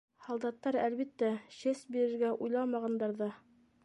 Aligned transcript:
Һалдаттар, 0.27 0.77
әлбиттә, 0.85 1.29
честь 1.57 1.91
бирергә 1.97 2.31
уйламағандар 2.47 3.15
ҙа. 3.21 3.29